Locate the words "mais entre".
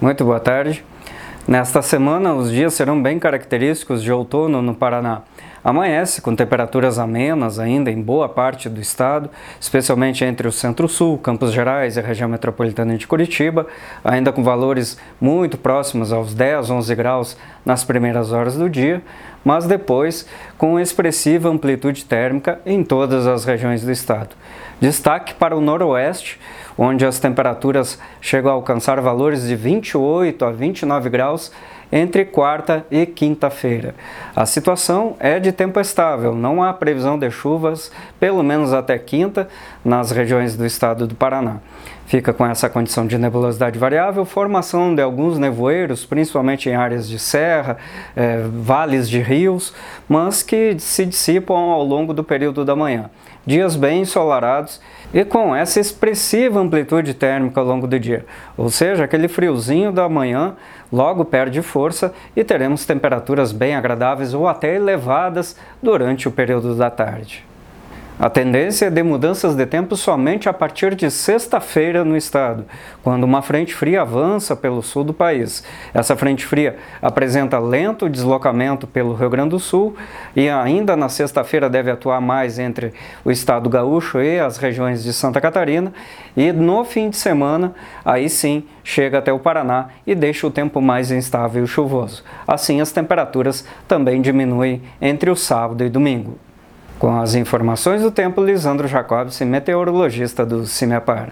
82.20-82.92